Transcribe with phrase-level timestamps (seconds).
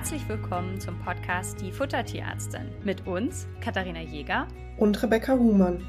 [0.00, 5.86] Herzlich willkommen zum Podcast Die Futtertierärztin mit uns, Katharina Jäger und Rebecca Huhmann.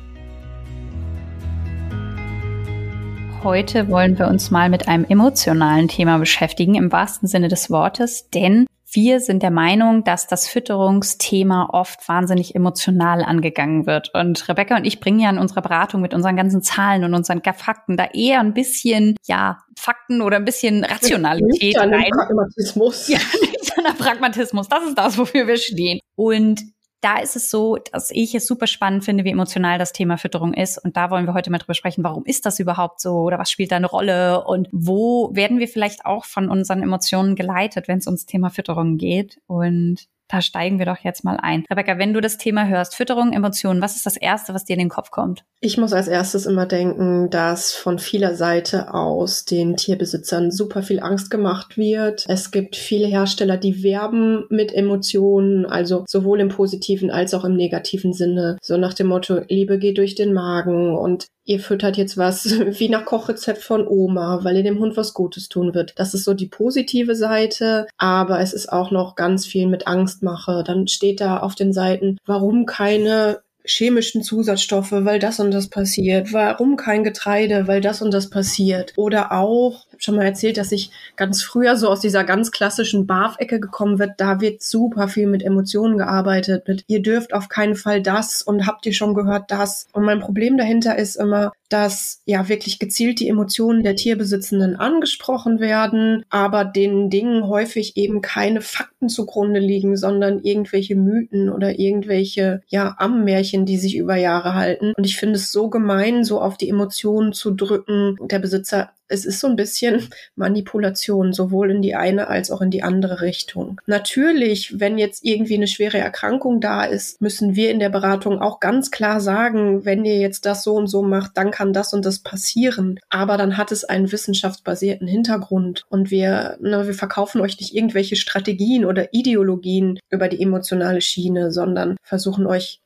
[3.41, 8.29] Heute wollen wir uns mal mit einem emotionalen Thema beschäftigen, im wahrsten Sinne des Wortes,
[8.31, 14.13] denn wir sind der Meinung, dass das Fütterungsthema oft wahnsinnig emotional angegangen wird.
[14.13, 17.41] Und Rebecca und ich bringen ja in unserer Beratung mit unseren ganzen Zahlen und unseren
[17.41, 22.09] Fakten da eher ein bisschen, ja, Fakten oder ein bisschen Rationalität rein.
[22.11, 23.09] Pragmatismus.
[23.83, 24.67] Ja, Pragmatismus.
[24.67, 25.99] Das ist das, wofür wir stehen.
[26.15, 26.61] Und
[27.01, 30.53] da ist es so, dass ich es super spannend finde, wie emotional das Thema Fütterung
[30.53, 30.77] ist.
[30.77, 33.49] Und da wollen wir heute mal drüber sprechen, warum ist das überhaupt so oder was
[33.49, 37.97] spielt da eine Rolle und wo werden wir vielleicht auch von unseren Emotionen geleitet, wenn
[37.97, 39.39] es ums Thema Fütterung geht.
[39.47, 41.65] Und da steigen wir doch jetzt mal ein.
[41.69, 44.79] Rebecca, wenn du das Thema hörst, Fütterung, Emotionen, was ist das Erste, was dir in
[44.79, 45.43] den Kopf kommt?
[45.59, 51.01] Ich muss als erstes immer denken, dass von vieler Seite aus den Tierbesitzern super viel
[51.01, 52.25] Angst gemacht wird.
[52.27, 57.55] Es gibt viele Hersteller, die werben mit Emotionen, also sowohl im positiven als auch im
[57.55, 58.57] negativen Sinne.
[58.61, 62.45] So nach dem Motto, Liebe geht durch den Magen und ihr füttert jetzt was
[62.79, 65.93] wie nach Kochrezept von Oma, weil ihr dem Hund was Gutes tun wird.
[65.97, 70.63] Das ist so die positive Seite, aber es ist auch noch ganz viel mit Angstmache.
[70.65, 76.33] Dann steht da auf den Seiten, warum keine chemischen Zusatzstoffe, weil das und das passiert.
[76.33, 78.93] Warum kein Getreide, weil das und das passiert.
[78.97, 83.59] Oder auch, schon mal erzählt, dass ich ganz früher so aus dieser ganz klassischen BAF-Ecke
[83.59, 84.13] gekommen wird.
[84.17, 86.67] Da wird super viel mit Emotionen gearbeitet.
[86.67, 89.87] Mit ihr dürft auf keinen Fall das und habt ihr schon gehört das.
[89.93, 95.59] Und mein Problem dahinter ist immer, dass ja wirklich gezielt die Emotionen der Tierbesitzenden angesprochen
[95.59, 102.61] werden, aber den Dingen häufig eben keine Fakten zugrunde liegen, sondern irgendwelche Mythen oder irgendwelche
[102.67, 104.93] ja Ammärchen, die sich über Jahre halten.
[104.97, 108.17] Und ich finde es so gemein, so auf die Emotionen zu drücken.
[108.21, 112.71] Der Besitzer es ist so ein bisschen Manipulation, sowohl in die eine als auch in
[112.71, 113.79] die andere Richtung.
[113.85, 118.59] Natürlich, wenn jetzt irgendwie eine schwere Erkrankung da ist, müssen wir in der Beratung auch
[118.59, 122.05] ganz klar sagen, wenn ihr jetzt das so und so macht, dann kann das und
[122.05, 122.99] das passieren.
[123.09, 128.15] Aber dann hat es einen wissenschaftsbasierten Hintergrund und wir, ne, wir verkaufen euch nicht irgendwelche
[128.15, 132.81] Strategien oder Ideologien über die emotionale Schiene, sondern versuchen euch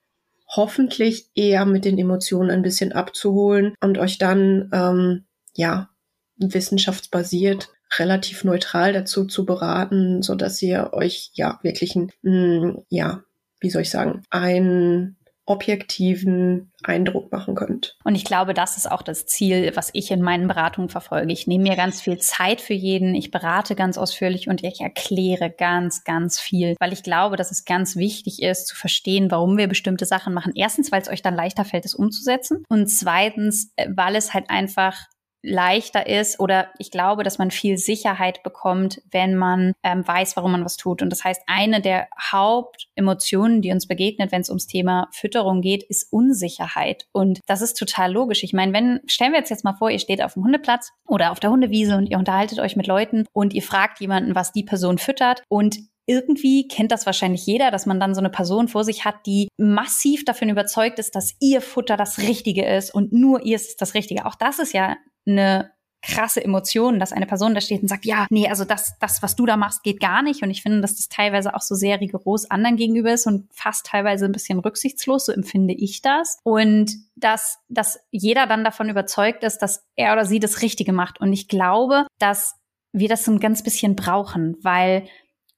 [0.47, 5.89] hoffentlich eher mit den Emotionen ein bisschen abzuholen und euch dann ähm, ja
[6.38, 13.23] wissenschaftsbasiert relativ neutral dazu zu beraten, so dass ihr euch ja wirklich ein, ja,
[13.59, 17.97] wie soll ich sagen, einen objektiven Eindruck machen könnt.
[18.03, 21.31] Und ich glaube, das ist auch das Ziel, was ich in meinen Beratungen verfolge.
[21.31, 25.52] Ich nehme mir ganz viel Zeit für jeden, ich berate ganz ausführlich und ich erkläre
[25.52, 29.67] ganz, ganz viel, weil ich glaube, dass es ganz wichtig ist, zu verstehen, warum wir
[29.67, 30.53] bestimmte Sachen machen.
[30.56, 32.63] Erstens, weil es euch dann leichter fällt, es umzusetzen.
[32.69, 34.97] Und zweitens, äh, weil es halt einfach
[35.45, 40.51] leichter ist oder ich glaube, dass man viel Sicherheit bekommt, wenn man ähm, weiß, warum
[40.51, 41.01] man was tut.
[41.01, 45.84] Und das heißt, eine der Hauptemotionen, die uns begegnet, wenn es ums Thema Fütterung geht,
[45.84, 47.05] ist Unsicherheit.
[47.11, 48.44] Und das ist total logisch.
[48.44, 51.31] Ich meine, wenn, stellen wir jetzt jetzt mal vor, ihr steht auf dem Hundeplatz oder
[51.31, 54.63] auf der Hundewiese und ihr unterhaltet euch mit Leuten und ihr fragt jemanden, was die
[54.63, 58.84] Person füttert und irgendwie kennt das wahrscheinlich jeder, dass man dann so eine Person vor
[58.84, 63.44] sich hat, die massiv davon überzeugt ist, dass ihr Futter das Richtige ist und nur
[63.44, 64.25] ihr ist das Richtige.
[64.25, 65.71] Auch das ist ja eine
[66.05, 69.35] krasse Emotion, dass eine Person da steht und sagt, ja, nee, also das, das, was
[69.35, 70.43] du da machst, geht gar nicht.
[70.43, 73.87] Und ich finde, dass das teilweise auch so sehr rigoros anderen gegenüber ist und fast
[73.87, 76.37] teilweise ein bisschen rücksichtslos, so empfinde ich das.
[76.43, 81.19] Und dass, dass jeder dann davon überzeugt ist, dass er oder sie das Richtige macht.
[81.19, 82.55] Und ich glaube, dass
[82.91, 85.07] wir das so ein ganz bisschen brauchen, weil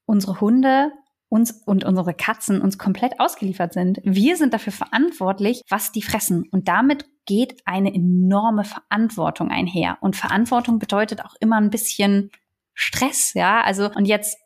[0.06, 0.92] unsere Hunde
[1.30, 4.00] uns und unsere Katzen uns komplett ausgeliefert sind.
[4.04, 6.48] Wir sind dafür verantwortlich, was die fressen.
[6.52, 9.98] Und damit geht eine enorme Verantwortung einher.
[10.02, 12.32] Und Verantwortung bedeutet auch immer ein bisschen
[12.74, 13.62] Stress, ja.
[13.62, 14.38] Also, und jetzt,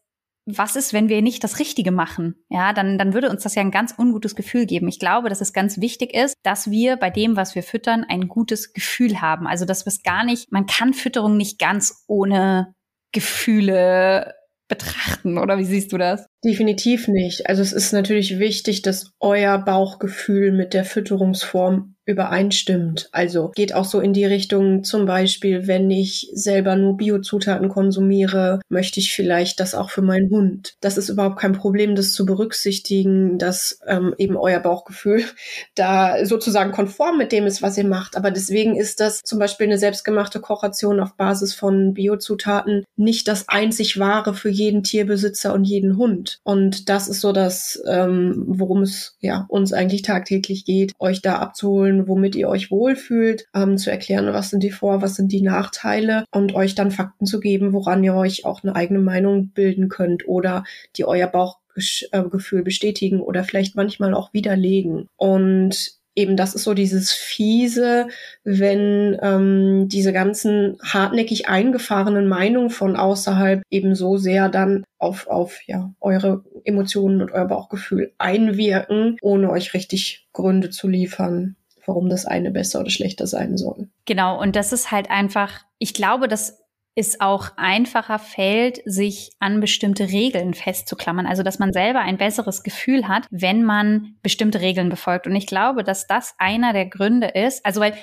[0.46, 2.36] was ist, wenn wir nicht das Richtige machen?
[2.50, 4.88] Ja, dann, dann würde uns das ja ein ganz ungutes Gefühl geben.
[4.88, 8.28] Ich glaube, dass es ganz wichtig ist, dass wir bei dem, was wir füttern, ein
[8.28, 9.48] gutes Gefühl haben.
[9.48, 12.74] Also, dass wir es gar nicht, man kann Fütterung nicht ganz ohne
[13.12, 14.34] Gefühle
[14.68, 16.26] betrachten, oder wie siehst du das?
[16.44, 17.48] Definitiv nicht.
[17.48, 23.10] Also es ist natürlich wichtig, dass euer Bauchgefühl mit der Fütterungsform übereinstimmt.
[23.12, 28.60] Also geht auch so in die Richtung, zum Beispiel, wenn ich selber nur Biozutaten konsumiere,
[28.70, 30.74] möchte ich vielleicht das auch für meinen Hund.
[30.82, 35.24] Das ist überhaupt kein Problem, das zu berücksichtigen, dass ähm, eben euer Bauchgefühl
[35.76, 38.18] da sozusagen konform mit dem ist, was ihr macht.
[38.18, 43.48] Aber deswegen ist das zum Beispiel eine selbstgemachte Kochration auf Basis von Biozutaten nicht das
[43.48, 48.82] einzig wahre für jeden Tierbesitzer und jeden Hund Und das ist so das, ähm, worum
[48.82, 53.92] es ja uns eigentlich tagtäglich geht, euch da abzuholen, womit ihr euch wohlfühlt, ähm, zu
[53.92, 57.74] erklären, was sind die Vor-, was sind die Nachteile und euch dann Fakten zu geben,
[57.74, 60.64] woran ihr euch auch eine eigene Meinung bilden könnt oder
[60.98, 65.08] die euer Bauchgefühl bestätigen oder vielleicht manchmal auch widerlegen.
[65.18, 68.08] Und eben das ist so dieses fiese,
[68.44, 75.62] wenn ähm, diese ganzen hartnäckig eingefahrenen Meinungen von außerhalb eben so sehr dann auf auf
[75.68, 81.56] ja eure Emotionen und euer Bauchgefühl einwirken, ohne euch richtig Gründe zu liefern,
[81.86, 83.88] warum das eine besser oder schlechter sein soll.
[84.06, 86.61] Genau und das ist halt einfach, ich glaube, dass
[86.96, 91.26] es auch einfacher fällt, sich an bestimmte Regeln festzuklammern.
[91.26, 95.26] Also, dass man selber ein besseres Gefühl hat, wenn man bestimmte Regeln befolgt.
[95.28, 97.66] Und ich glaube, dass das einer der Gründe ist.
[97.66, 97.94] Also, weil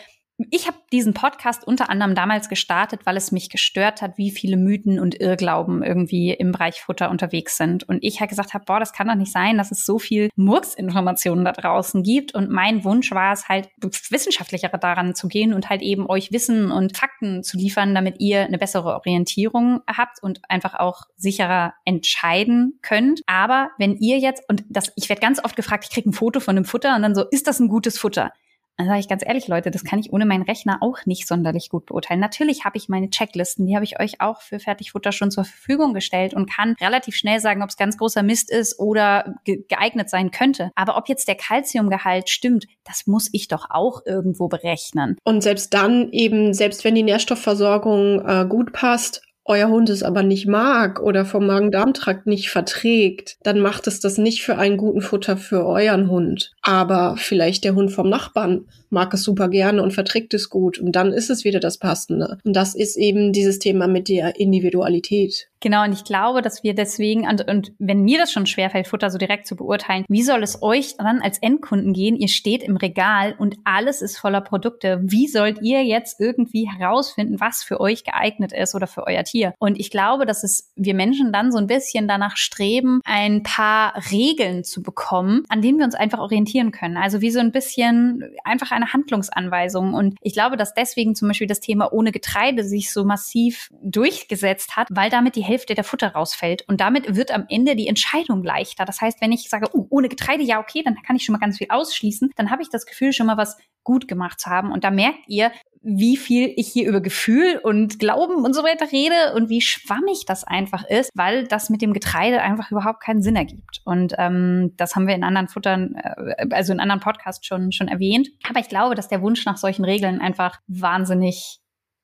[0.51, 4.57] ich habe diesen Podcast unter anderem damals gestartet, weil es mich gestört hat, wie viele
[4.57, 7.89] Mythen und Irrglauben irgendwie im Bereich Futter unterwegs sind.
[7.89, 10.31] Und ich halt gesagt habe, boah, das kann doch nicht sein, dass es so viel
[10.37, 12.35] Murksinformationen da draußen gibt.
[12.35, 16.71] Und mein Wunsch war es halt, wissenschaftlichere daran zu gehen und halt eben euch Wissen
[16.71, 22.79] und Fakten zu liefern, damit ihr eine bessere Orientierung habt und einfach auch sicherer entscheiden
[22.83, 23.23] könnt.
[23.27, 26.39] Aber wenn ihr jetzt, und das, ich werde ganz oft gefragt, ich kriege ein Foto
[26.39, 28.33] von einem Futter und dann so, ist das ein gutes Futter?
[28.79, 31.69] Dann sage ich ganz ehrlich, Leute, das kann ich ohne meinen Rechner auch nicht sonderlich
[31.69, 32.21] gut beurteilen.
[32.21, 35.95] Natürlich habe ich meine Checklisten, die habe ich euch auch für Fertigfutter schon zur Verfügung
[35.95, 40.09] gestellt und kann relativ schnell sagen, ob es ganz großer Mist ist oder ge geeignet
[40.09, 40.71] sein könnte.
[40.77, 45.17] Aber ob jetzt der Kalziumgehalt stimmt, das muss ich doch auch irgendwo berechnen.
[45.25, 50.23] Und selbst dann eben, selbst wenn die Nährstoffversorgung äh, gut passt, euer Hund es aber
[50.23, 55.01] nicht mag oder vom Magen-Darm-Trakt nicht verträgt, dann macht es das nicht für einen guten
[55.01, 56.53] Futter für euren Hund.
[56.63, 60.93] Aber vielleicht der Hund vom Nachbarn mag es super gerne und verträgt es gut und
[60.93, 62.39] dann ist es wieder das Passende.
[62.45, 65.49] Und das ist eben dieses Thema mit der Individualität.
[65.61, 69.11] Genau, und ich glaube, dass wir deswegen, und, und wenn mir das schon schwerfällt, Futter
[69.11, 72.17] so direkt zu beurteilen, wie soll es euch dann als Endkunden gehen?
[72.17, 75.01] Ihr steht im Regal und alles ist voller Produkte.
[75.03, 79.55] Wie sollt ihr jetzt irgendwie herausfinden, was für euch geeignet ist oder für euer Tier?
[79.59, 83.95] Und ich glaube, dass es wir Menschen dann so ein bisschen danach streben, ein paar
[84.13, 86.97] Regeln zu bekommen, an denen wir uns einfach orientieren können.
[86.97, 89.95] Also wie so ein bisschen einfach eine Handlungsanweisung.
[89.95, 94.77] Und ich glaube, dass deswegen zum Beispiel das Thema ohne Getreide sich so massiv durchgesetzt
[94.77, 96.65] hat, weil damit die Hälfte der Futter rausfällt.
[96.69, 98.85] Und damit wird am Ende die Entscheidung leichter.
[98.85, 101.39] Das heißt, wenn ich sage, uh, ohne Getreide, ja, okay, dann kann ich schon mal
[101.39, 104.71] ganz viel ausschließen, dann habe ich das Gefühl, schon mal was gut gemacht zu haben.
[104.71, 105.51] Und da merkt ihr,
[105.83, 110.25] wie viel ich hier über Gefühl und Glauben und so weiter rede und wie schwammig
[110.27, 113.81] das einfach ist, weil das mit dem Getreide einfach überhaupt keinen Sinn ergibt.
[113.85, 117.89] Und ähm, das haben wir in anderen Futtern, äh, also in anderen Podcasts schon, schon
[117.89, 118.29] erwähnt.
[118.49, 121.61] Aber ich glaube, dass der Wunsch nach solchen Regeln einfach wahnsinnig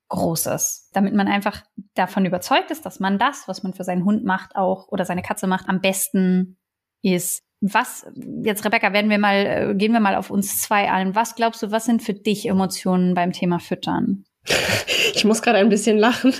[0.09, 1.63] groß ist, damit man einfach
[1.95, 5.21] davon überzeugt ist, dass man das, was man für seinen Hund macht, auch oder seine
[5.21, 6.57] Katze macht, am besten
[7.01, 7.43] ist.
[7.61, 8.05] Was,
[8.43, 11.15] jetzt Rebecca, werden wir mal, äh, gehen wir mal auf uns zwei ein.
[11.15, 14.25] Was glaubst du, was sind für dich Emotionen beim Thema Füttern?
[15.15, 16.33] Ich muss gerade ein bisschen lachen.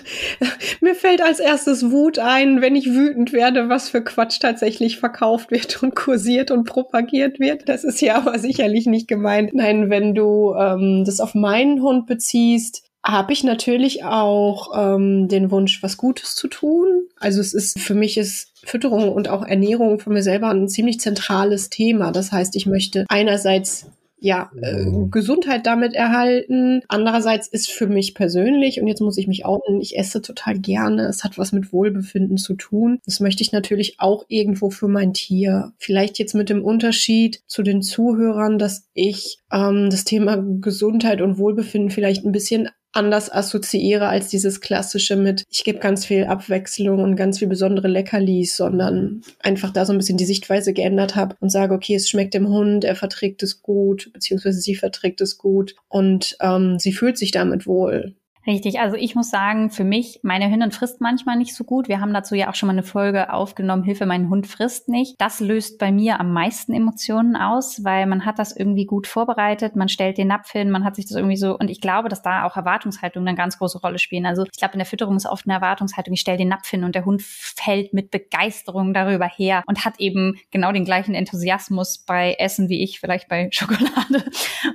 [0.82, 5.52] Mir fällt als erstes Wut ein, wenn ich wütend werde, was für Quatsch tatsächlich verkauft
[5.52, 7.68] wird und kursiert und propagiert wird.
[7.68, 9.54] Das ist ja aber sicherlich nicht gemeint.
[9.54, 15.52] Nein, wenn du ähm, das auf meinen Hund beziehst, habe ich natürlich auch ähm, den
[15.52, 17.08] Wunsch, was Gutes zu tun.
[17.20, 21.00] Also es ist für mich ist Fütterung und auch Ernährung von mir selber ein ziemlich
[21.00, 22.12] zentrales Thema.
[22.12, 23.86] Das heißt, ich möchte einerseits
[24.26, 26.82] ja, äh, Gesundheit damit erhalten.
[26.88, 31.04] Andererseits ist für mich persönlich, und jetzt muss ich mich outen, ich esse total gerne.
[31.04, 33.00] Es hat was mit Wohlbefinden zu tun.
[33.06, 35.74] Das möchte ich natürlich auch irgendwo für mein Tier.
[35.78, 41.38] Vielleicht jetzt mit dem Unterschied zu den Zuhörern, dass ich ähm, das Thema Gesundheit und
[41.38, 47.04] Wohlbefinden vielleicht ein bisschen anders assoziiere als dieses klassische mit, ich gebe ganz viel Abwechslung
[47.04, 51.36] und ganz viel besondere Leckerlis, sondern einfach da so ein bisschen die Sichtweise geändert habe
[51.40, 55.38] und sage, okay, es schmeckt dem Hund, er verträgt es gut, beziehungsweise sie verträgt es
[55.38, 58.16] gut und ähm, sie fühlt sich damit wohl.
[58.48, 61.88] Richtig, also ich muss sagen, für mich, meine Hündin frisst manchmal nicht so gut.
[61.88, 65.16] Wir haben dazu ja auch schon mal eine Folge aufgenommen, Hilfe, mein Hund frisst nicht.
[65.18, 69.76] Das löst bei mir am meisten Emotionen aus, weil man hat das irgendwie gut vorbereitet,
[69.76, 72.22] man stellt den Napf hin, man hat sich das irgendwie so, und ich glaube, dass
[72.22, 74.28] da auch Erwartungshaltungen eine ganz große Rolle spielen.
[74.28, 76.84] Also ich glaube, in der Fütterung ist oft eine Erwartungshaltung, ich stelle den Napf hin
[76.84, 81.98] und der Hund fällt mit Begeisterung darüber her und hat eben genau den gleichen Enthusiasmus
[82.06, 84.24] bei Essen wie ich, vielleicht bei Schokolade.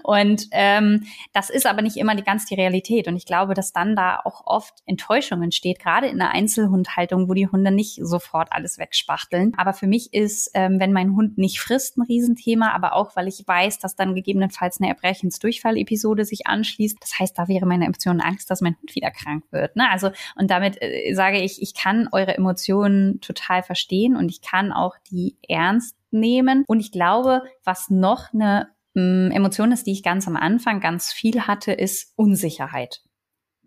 [0.02, 3.06] Und ähm, das ist aber nicht immer die ganz die Realität.
[3.06, 7.34] Und ich glaube, dass dann da auch oft Enttäuschung entsteht, gerade in der Einzelhundhaltung, wo
[7.34, 9.52] die Hunde nicht sofort alles wegspachteln.
[9.58, 13.28] Aber für mich ist, ähm, wenn mein Hund nicht frisst, ein Riesenthema, aber auch, weil
[13.28, 16.96] ich weiß, dass dann gegebenenfalls eine Erbrechensdurchfall-Episode sich anschließt.
[17.02, 19.76] Das heißt, da wäre meine Emotion Angst, dass mein Hund wieder krank wird.
[19.76, 19.90] Ne?
[19.90, 24.72] Also, und damit äh, sage ich, ich kann eure Emotionen total verstehen und ich kann
[24.72, 26.64] auch die ernst nehmen.
[26.66, 31.12] Und ich glaube, was noch eine ähm, Emotion ist, die ich ganz am Anfang ganz
[31.12, 33.02] viel hatte, ist Unsicherheit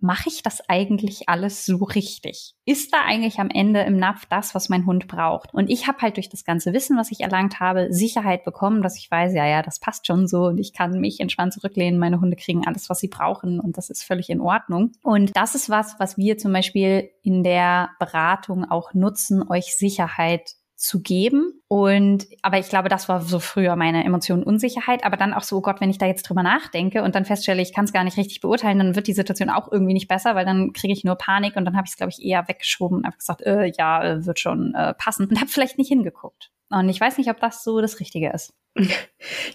[0.03, 2.55] mache ich das eigentlich alles so richtig?
[2.65, 5.53] Ist da eigentlich am Ende im Napf das, was mein Hund braucht?
[5.53, 8.97] Und ich habe halt durch das ganze Wissen, was ich erlangt habe, Sicherheit bekommen, dass
[8.97, 11.99] ich weiß, ja, ja, das passt schon so und ich kann mich entspannt zurücklehnen.
[11.99, 14.91] Meine Hunde kriegen alles, was sie brauchen und das ist völlig in Ordnung.
[15.03, 20.55] Und das ist was, was wir zum Beispiel in der Beratung auch nutzen, euch Sicherheit
[20.83, 21.61] zu geben.
[21.69, 25.05] Und aber ich glaube, das war so früher meine Emotion Unsicherheit.
[25.05, 27.61] Aber dann auch so, oh Gott, wenn ich da jetzt drüber nachdenke und dann feststelle,
[27.61, 30.35] ich kann es gar nicht richtig beurteilen, dann wird die Situation auch irgendwie nicht besser,
[30.35, 32.97] weil dann kriege ich nur Panik und dann habe ich es, glaube ich, eher weggeschoben
[32.97, 36.51] und einfach gesagt, äh, ja, äh, wird schon äh, passen und habe vielleicht nicht hingeguckt.
[36.69, 38.53] Und ich weiß nicht, ob das so das Richtige ist.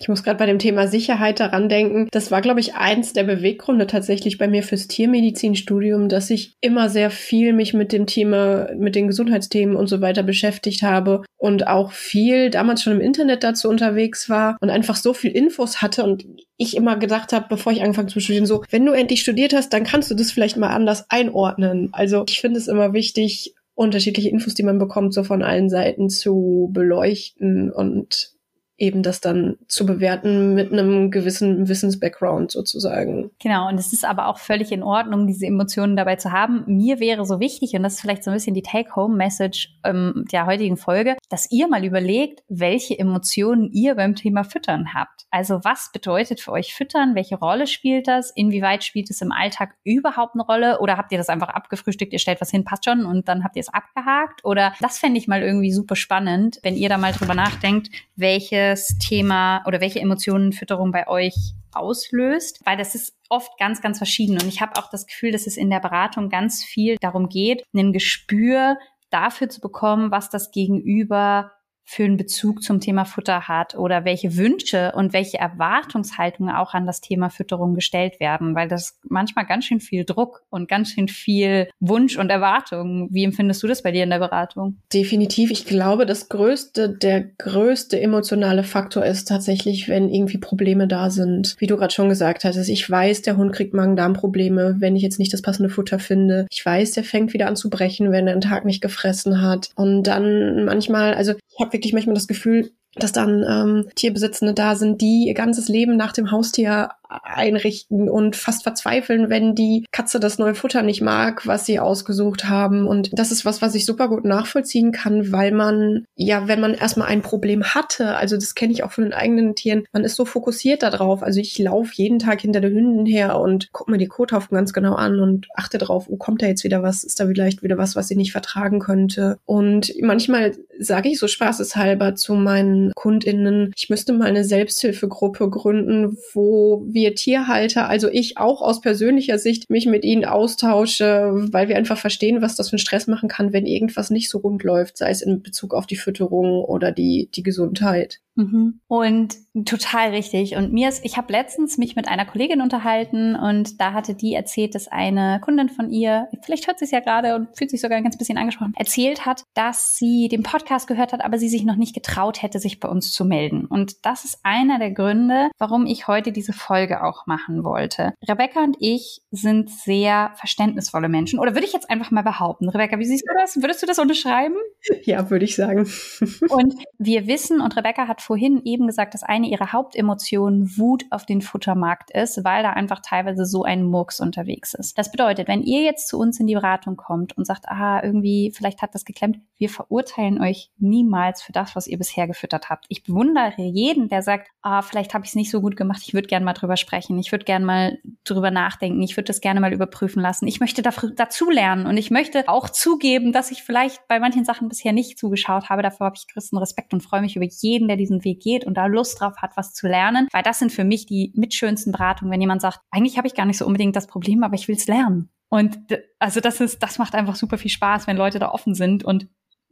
[0.01, 2.09] Ich muss gerade bei dem Thema Sicherheit daran denken.
[2.13, 6.89] Das war, glaube ich, eins der Beweggründe tatsächlich bei mir fürs Tiermedizinstudium, dass ich immer
[6.89, 11.67] sehr viel mich mit dem Thema, mit den Gesundheitsthemen und so weiter beschäftigt habe und
[11.67, 16.05] auch viel damals schon im Internet dazu unterwegs war und einfach so viel Infos hatte
[16.05, 16.25] und
[16.57, 19.73] ich immer gedacht habe, bevor ich angefangen zu studieren, so, wenn du endlich studiert hast,
[19.73, 21.89] dann kannst du das vielleicht mal anders einordnen.
[21.93, 26.11] Also ich finde es immer wichtig, unterschiedliche Infos, die man bekommt, so von allen Seiten
[26.11, 28.33] zu beleuchten und
[28.79, 33.31] eben das dann zu bewerten mit einem gewissen Wissensbackground sozusagen.
[33.41, 36.63] Genau, und es ist aber auch völlig in Ordnung, diese Emotionen dabei zu haben.
[36.67, 40.47] Mir wäre so wichtig, und das ist vielleicht so ein bisschen die Take-Home-Message ähm, der
[40.47, 45.27] heutigen Folge, dass ihr mal überlegt, welche Emotionen ihr beim Thema Füttern habt.
[45.31, 47.17] Also was bedeutet für euch Füttern?
[47.17, 48.31] Welche Rolle spielt das?
[48.31, 50.79] Inwieweit spielt es im Alltag überhaupt eine Rolle?
[50.81, 53.57] Oder habt ihr das einfach abgefrühstückt, ihr stellt was hin, passt schon und dann habt
[53.57, 54.45] ihr es abgehakt?
[54.45, 58.68] Oder das fände ich mal irgendwie super spannend, wenn ihr da mal drüber nachdenkt, welche
[58.69, 61.35] welches Thema oder welche Emotionen Fütterung bei euch
[61.73, 64.35] auslöst, weil das ist oft ganz, ganz verschieden.
[64.35, 67.65] Und ich habe auch das Gefühl, dass es in der Beratung ganz viel darum geht,
[67.75, 68.79] ein Gespür
[69.11, 71.53] dafür zu bekommen, was das Gegenüber
[71.91, 76.87] für einen Bezug zum Thema Futter hat oder welche Wünsche und welche Erwartungshaltungen auch an
[76.87, 81.09] das Thema Fütterung gestellt werden, weil das manchmal ganz schön viel Druck und ganz schön
[81.09, 83.09] viel Wunsch und Erwartungen.
[83.11, 84.77] Wie empfindest du das bei dir in der Beratung?
[84.93, 85.51] Definitiv.
[85.51, 91.57] Ich glaube, das größte, der größte emotionale Faktor ist tatsächlich, wenn irgendwie Probleme da sind.
[91.59, 95.19] Wie du gerade schon gesagt hattest, ich weiß, der Hund kriegt Magen-Darm-Probleme, wenn ich jetzt
[95.19, 96.47] nicht das passende Futter finde.
[96.51, 99.71] Ich weiß, der fängt wieder an zu brechen, wenn er einen Tag nicht gefressen hat.
[99.75, 104.75] Und dann manchmal, also ich habe wirklich manchmal das Gefühl, dass dann ähm, Tierbesitzende da
[104.75, 110.21] sind, die ihr ganzes Leben nach dem Haustier einrichten und fast verzweifeln, wenn die Katze
[110.21, 112.87] das neue Futter nicht mag, was sie ausgesucht haben.
[112.87, 116.75] Und das ist was, was ich super gut nachvollziehen kann, weil man, ja, wenn man
[116.75, 120.17] erstmal ein Problem hatte, also das kenne ich auch von den eigenen Tieren, man ist
[120.17, 121.23] so fokussiert darauf.
[121.23, 124.73] Also ich laufe jeden Tag hinter den Hunden her und gucke mir die Kothaufen ganz
[124.73, 127.05] genau an und achte drauf, oh, kommt da jetzt wieder was?
[127.05, 129.39] Ist da vielleicht wieder was, was sie nicht vertragen könnte?
[129.47, 136.17] Und manchmal sage ich so spaßeshalber zu meinen KundInnen, ich müsste mal eine Selbsthilfegruppe gründen,
[136.33, 141.77] wo wir Tierhalter, also ich auch aus persönlicher Sicht, mich mit ihnen austausche, weil wir
[141.77, 144.97] einfach verstehen, was das für einen Stress machen kann, wenn irgendwas nicht so rund läuft,
[144.97, 148.21] sei es in Bezug auf die Fütterung oder die, die Gesundheit.
[148.39, 148.81] Mhm.
[148.87, 150.55] Und total richtig.
[150.55, 154.33] Und mir ist, ich habe letztens mich mit einer Kollegin unterhalten und da hatte die
[154.35, 157.81] erzählt, dass eine Kundin von ihr, vielleicht hört sie es ja gerade und fühlt sich
[157.81, 161.49] sogar ein ganz bisschen angesprochen, erzählt hat, dass sie den Podcast gehört hat, aber sie
[161.49, 163.67] sich noch nicht getraut hätte, sich bei uns zu melden.
[163.67, 168.15] Und das ist einer der Gründe, warum ich heute diese Folge auch machen wollte.
[168.29, 171.41] Rebecca und ich sind sehr verständnisvolle Menschen.
[171.41, 172.69] Oder würde ich jetzt einfach mal behaupten.
[172.69, 173.57] Rebecca, wie siehst du das?
[173.57, 174.55] Würdest du das unterschreiben?
[175.03, 175.81] Ja, würde ich sagen.
[176.49, 181.25] und wir wissen, und Rebecca hat vorhin eben gesagt, dass eine ihrer Hauptemotionen Wut auf
[181.25, 184.99] den Futtermarkt ist, weil da einfach teilweise so ein Murks unterwegs ist.
[184.99, 188.53] Das bedeutet, wenn ihr jetzt zu uns in die Beratung kommt und sagt, ah, irgendwie,
[188.55, 192.85] vielleicht hat das geklemmt, wir verurteilen euch niemals für das, was ihr bisher gefüttert habt.
[192.91, 196.13] Ich bewundere jeden, der sagt, ah, vielleicht habe ich es nicht so gut gemacht, ich
[196.13, 199.61] würde gerne mal drüber sprechen, ich würde gerne mal drüber nachdenken, ich würde das gerne
[199.61, 200.47] mal überprüfen lassen.
[200.47, 204.69] Ich möchte dazu lernen und ich möchte auch zugeben, dass ich vielleicht bei manchen Sachen
[204.69, 205.81] bisher nicht zugeschaut habe.
[205.81, 208.65] Dafür habe ich größten Respekt und freue mich über jeden, der diesen diesen Weg geht
[208.65, 210.29] und da Lust drauf hat, was zu lernen.
[210.33, 213.47] Weil das sind für mich die mitschönsten Beratungen, wenn jemand sagt, eigentlich habe ich gar
[213.47, 215.31] nicht so unbedingt das Problem, aber ich will es lernen.
[215.51, 215.79] Und
[216.19, 219.29] also das ist, das macht einfach super viel Spaß, wenn Leute da offen sind und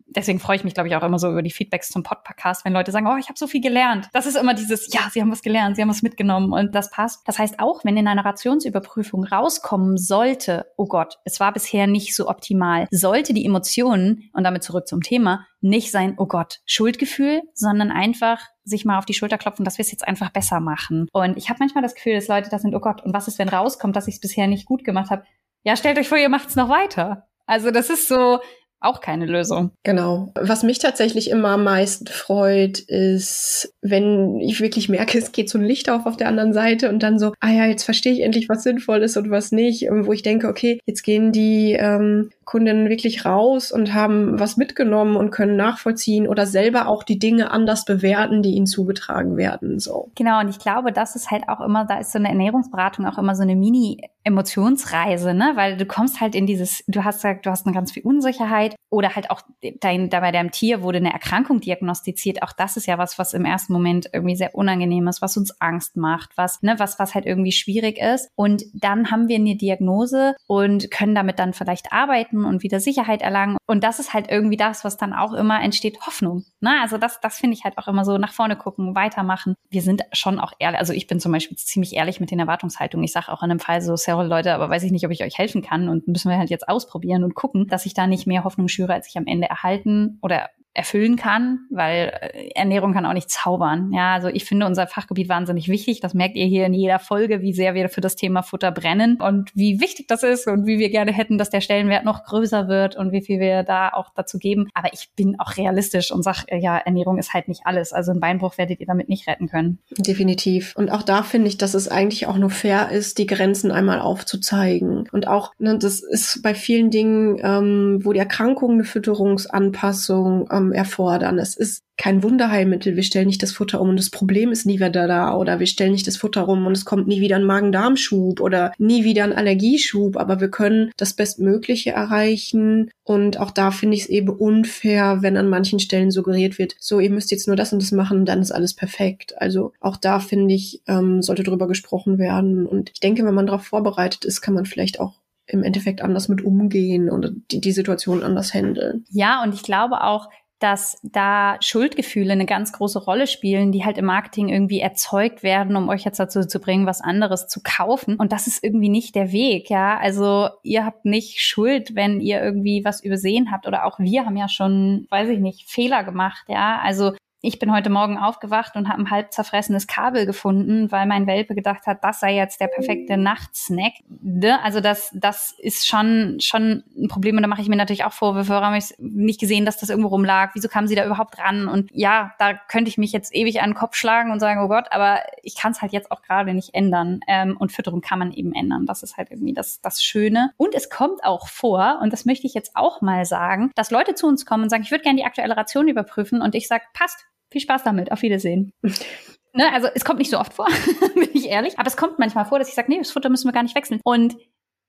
[0.07, 2.73] deswegen freue ich mich, glaube ich, auch immer so über die Feedbacks zum Podcast, wenn
[2.73, 4.09] Leute sagen, oh, ich habe so viel gelernt.
[4.13, 6.91] Das ist immer dieses, ja, sie haben was gelernt, sie haben was mitgenommen und das
[6.91, 7.27] passt.
[7.27, 12.15] Das heißt auch, wenn in einer Rationsüberprüfung rauskommen sollte, oh Gott, es war bisher nicht
[12.15, 17.43] so optimal, sollte die Emotionen, und damit zurück zum Thema, nicht sein, oh Gott, Schuldgefühl,
[17.55, 21.09] sondern einfach sich mal auf die Schulter klopfen, dass wir es jetzt einfach besser machen.
[21.13, 23.39] Und ich habe manchmal das Gefühl, dass Leute da sind, oh Gott, und was ist,
[23.39, 25.25] wenn rauskommt, dass ich es bisher nicht gut gemacht habe?
[25.63, 27.27] Ja, stellt euch vor, ihr macht es noch weiter.
[27.47, 28.41] Also das ist so,
[28.81, 29.71] auch keine Lösung.
[29.85, 30.33] Genau.
[30.41, 35.59] Was mich tatsächlich immer am meisten freut, ist, wenn ich wirklich merke, es geht so
[35.59, 38.21] ein Licht auf auf der anderen Seite und dann so, ah ja, jetzt verstehe ich
[38.21, 39.87] endlich, was sinnvoll ist und was nicht.
[39.91, 45.17] Wo ich denke, okay, jetzt gehen die ähm, Kundinnen wirklich raus und haben was mitgenommen
[45.17, 49.81] und können nachvollziehen oder selber auch die Dinge anders bewerten, die ihnen zugetragen werden.
[49.81, 50.13] So.
[50.15, 53.19] Genau, und ich glaube, das ist halt auch immer, da ist so eine Ernährungsberatung auch
[53.19, 55.53] immer so eine Mini-Emotionsreise, ne?
[55.57, 58.77] Weil du kommst halt in dieses, du hast gesagt, du hast eine ganz viel Unsicherheit
[58.91, 59.41] oder halt auch
[59.81, 62.45] dein, da bei deinem Tier wurde eine Erkrankung diagnostiziert.
[62.45, 65.61] Auch das ist ja was, was im ersten Moment irgendwie sehr unangenehm ist, was uns
[65.61, 68.31] Angst macht, was, ne, was, was halt irgendwie schwierig ist.
[68.37, 72.81] Und dann haben wir eine Diagnose und können damit dann vielleicht arbeiten retten und wieder
[72.81, 73.57] Sicherheit erlangen.
[73.67, 76.45] Und das ist halt irgendwie das, was dann auch immer entsteht, Hoffnung.
[76.61, 76.79] Ne?
[76.83, 79.55] Also das, das finde ich halt auch immer so nach vorne gucken, weitermachen.
[79.71, 83.05] Wir sind schon auch ehrlich, also ich bin zum Beispiel ziemlich ehrlich mit den Erwartungshaltungen.
[83.05, 85.23] Ich sage auch in einem Fall so, sorry Leute, aber weiß ich nicht, ob ich
[85.23, 88.27] euch helfen kann und müssen wir halt jetzt ausprobieren und gucken, dass ich da nicht
[88.27, 93.07] mehr Hoffnung schüre, als ich am Ende erhalten oder erfüllen kann, weil äh, Ernährung kann
[93.07, 93.93] auch nicht zaubern.
[93.93, 96.01] Ja, also ich finde unser Fachgebiet wahnsinnig wichtig.
[96.01, 99.21] Das merkt ihr hier in jeder Folge, wie sehr wir für das Thema Futter brennen
[99.21, 102.69] und wie wichtig das ist und wie wir gerne hätten, dass der Stellenwert noch größer
[102.69, 104.69] wird und wie viel wir da auch dazu geben.
[104.75, 107.93] Aber ich bin auch realistisch und sage, äh, ja, Ernährung ist halt nicht alles.
[107.93, 109.79] Also ein Beinbruch werdet ihr damit nicht retten können.
[109.99, 110.75] Definitiv.
[110.77, 114.01] Und auch da finde ich, dass es eigentlich auch nur fair ist, die Grenzen einmal
[114.01, 115.09] aufzuzeigen.
[115.13, 120.66] Und auch, ne, das ist bei vielen Dingen, ähm, wo die Erkrankung eine Fütterungsanpassung ähm,
[120.67, 121.39] ähm, erfordern.
[121.39, 122.95] Es ist kein Wunderheilmittel.
[122.95, 125.67] Wir stellen nicht das Futter um und das Problem ist nie wieder da oder wir
[125.67, 129.25] stellen nicht das Futter um und es kommt nie wieder ein Magen-Darm-Schub oder nie wieder
[129.25, 134.29] ein Allergieschub, aber wir können das Bestmögliche erreichen und auch da finde ich es eben
[134.29, 137.93] unfair, wenn an manchen Stellen suggeriert wird, so ihr müsst jetzt nur das und das
[137.93, 139.35] machen und dann ist alles perfekt.
[139.41, 143.47] Also auch da finde ich, ähm, sollte drüber gesprochen werden und ich denke, wenn man
[143.47, 145.15] darauf vorbereitet ist, kann man vielleicht auch
[145.47, 149.05] im Endeffekt anders mit umgehen und die, die Situation anders handeln.
[149.11, 150.29] Ja, und ich glaube auch,
[150.59, 155.77] dass da Schuldgefühle eine ganz große Rolle spielen, die halt im Marketing irgendwie erzeugt werden,
[155.77, 158.17] um euch jetzt dazu zu bringen, was anderes zu kaufen.
[158.17, 159.99] Und das ist irgendwie nicht der Weg, ja.
[159.99, 164.37] Also ihr habt nicht Schuld, wenn ihr irgendwie was übersehen habt oder auch wir haben
[164.37, 166.81] ja schon, weiß ich nicht, Fehler gemacht, ja.
[166.83, 167.13] Also
[167.47, 171.55] ich bin heute Morgen aufgewacht und habe ein halb zerfressenes Kabel gefunden, weil mein Welpe
[171.55, 173.93] gedacht hat, das sei jetzt der perfekte Nachtsnack.
[174.09, 174.63] Ne?
[174.63, 177.37] Also das, das ist schon, schon ein Problem.
[177.37, 179.91] Und da mache ich mir natürlich auch Vorwürfe, warum habe ich nicht gesehen, dass das
[179.91, 181.69] irgendwo rumlag, wieso kam sie da überhaupt ran?
[181.69, 184.69] Und ja, da könnte ich mich jetzt ewig an den Kopf schlagen und sagen, oh
[184.69, 187.21] Gott, aber ich kann es halt jetzt auch gerade nicht ändern.
[187.29, 190.51] Ähm, und Fütterung kann man eben ändern, das ist halt irgendwie das, das Schöne.
[190.57, 194.15] Und es kommt auch vor und das möchte ich jetzt auch mal sagen, dass Leute
[194.15, 196.43] zu uns kommen und sagen, ich würde gerne die aktuelle Ration überprüfen.
[196.43, 198.13] Und ich sage, passt, viel Spaß damit.
[198.13, 198.73] Auf Wiedersehen.
[198.83, 200.67] ne, also es kommt nicht so oft vor,
[201.15, 201.79] bin ich ehrlich.
[201.79, 203.77] Aber es kommt manchmal vor, dass ich sage, nee, das Futter müssen wir gar nicht
[203.77, 204.01] wechseln.
[204.05, 204.37] Und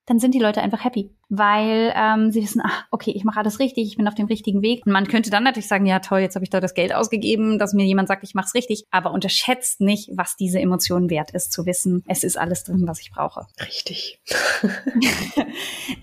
[0.06, 3.58] dann sind die Leute einfach happy, weil ähm, sie wissen, ach, okay, ich mache alles
[3.58, 4.86] richtig, ich bin auf dem richtigen Weg.
[4.86, 7.58] Und man könnte dann natürlich sagen, ja toll, jetzt habe ich da das Geld ausgegeben,
[7.58, 11.32] dass mir jemand sagt, ich mache es richtig, aber unterschätzt nicht, was diese Emotion wert
[11.32, 13.46] ist, zu wissen, es ist alles drin, was ich brauche.
[13.60, 14.20] Richtig.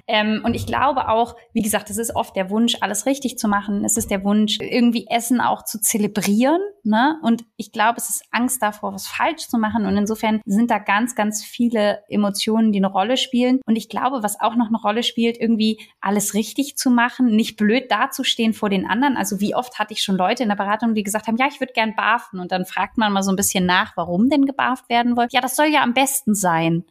[0.07, 3.47] ähm, und ich glaube auch, wie gesagt, es ist oft der Wunsch, alles richtig zu
[3.47, 3.83] machen.
[3.83, 6.59] Es ist der Wunsch, irgendwie Essen auch zu zelebrieren.
[6.83, 7.19] Ne?
[7.23, 9.85] Und ich glaube, es ist Angst davor, was falsch zu machen.
[9.85, 13.59] Und insofern sind da ganz, ganz viele Emotionen, die eine Rolle spielen.
[13.65, 17.57] Und ich glaube, was auch noch eine Rolle spielt, irgendwie alles richtig zu machen, nicht
[17.57, 19.17] blöd dazustehen vor den anderen.
[19.17, 21.59] Also wie oft hatte ich schon Leute in der Beratung, die gesagt haben, ja, ich
[21.59, 22.39] würde gern barfen.
[22.39, 25.33] Und dann fragt man mal so ein bisschen nach, warum denn gebarft werden wollt.
[25.33, 26.85] Ja, das soll ja am besten sein.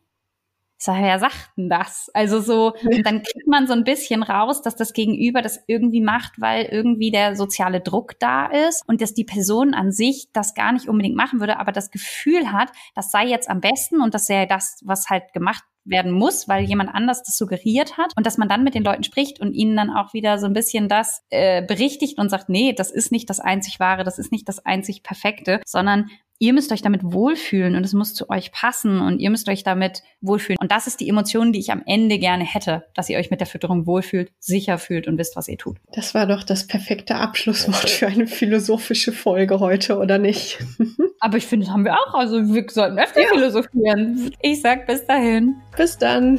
[0.77, 2.11] Sage, wer sagt denn das?
[2.15, 6.41] Also so, dann kriegt man so ein bisschen raus, dass das Gegenüber das irgendwie macht,
[6.41, 10.73] weil irgendwie der soziale Druck da ist und dass die Person an sich das gar
[10.73, 14.27] nicht unbedingt machen würde, aber das Gefühl hat, das sei jetzt am besten und das
[14.27, 18.39] sei das, was halt gemacht werden muss, weil jemand anders das suggeriert hat und dass
[18.39, 21.23] man dann mit den Leuten spricht und ihnen dann auch wieder so ein bisschen das
[21.31, 24.65] äh, berichtigt und sagt, nee, das ist nicht das einzig wahre, das ist nicht das
[24.65, 29.21] einzig perfekte, sondern ihr müsst euch damit wohlfühlen und es muss zu euch passen und
[29.21, 30.59] ihr müsst euch damit wohlfühlen.
[30.61, 33.41] Und das ist die Emotion, die ich am Ende gerne hätte, dass ihr euch mit
[33.41, 35.79] der Fütterung wohlfühlt, sicher fühlt und wisst, was ihr tut.
[35.93, 40.59] Das war doch das perfekte Abschlusswort für eine philosophische Folge heute, oder nicht?
[41.21, 42.15] Aber ich finde, das haben wir auch.
[42.15, 43.29] Also wir sollten öfter ja.
[43.29, 44.33] philosophieren.
[44.43, 45.55] Ich sag bis dahin.
[45.77, 46.39] Bis dann.